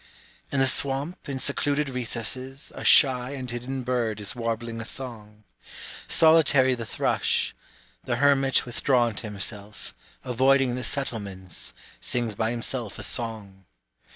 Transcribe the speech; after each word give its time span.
In 0.51 0.57
the 0.59 0.65
swamp 0.65 1.29
in 1.29 1.37
secluded 1.37 1.87
recesses, 1.87 2.71
A 2.73 2.83
shy 2.83 3.35
and 3.35 3.51
hidden 3.51 3.83
bird 3.83 4.19
is 4.19 4.35
warbling 4.35 4.81
a 4.81 4.83
song. 4.83 5.43
Solitary 6.07 6.73
the 6.73 6.87
thrush, 6.87 7.53
The 8.05 8.15
hermit 8.15 8.65
withdrawn 8.65 9.13
to 9.13 9.27
himself, 9.27 9.93
avoiding 10.23 10.73
the 10.73 10.83
settlements, 10.83 11.75
Sings 11.99 12.33
by 12.33 12.49
himself 12.49 12.97
a 12.97 13.03
song. 13.03 13.65